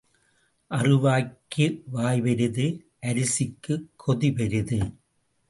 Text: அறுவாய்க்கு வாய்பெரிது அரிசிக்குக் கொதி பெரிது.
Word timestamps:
அறுவாய்க்கு 0.71 1.65
வாய்பெரிது 1.93 2.65
அரிசிக்குக் 3.01 3.87
கொதி 4.07 4.35
பெரிது. 4.35 4.79